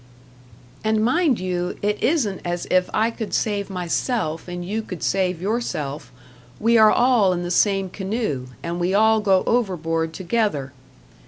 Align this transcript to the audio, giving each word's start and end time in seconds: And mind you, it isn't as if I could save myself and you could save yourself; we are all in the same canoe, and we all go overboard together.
And 0.83 1.05
mind 1.05 1.39
you, 1.39 1.77
it 1.83 2.01
isn't 2.01 2.41
as 2.43 2.65
if 2.71 2.89
I 2.91 3.11
could 3.11 3.35
save 3.35 3.69
myself 3.69 4.47
and 4.47 4.65
you 4.65 4.81
could 4.81 5.03
save 5.03 5.39
yourself; 5.39 6.11
we 6.59 6.75
are 6.75 6.91
all 6.91 7.33
in 7.33 7.43
the 7.43 7.51
same 7.51 7.87
canoe, 7.87 8.47
and 8.63 8.79
we 8.79 8.95
all 8.95 9.21
go 9.21 9.43
overboard 9.45 10.11
together. 10.11 10.73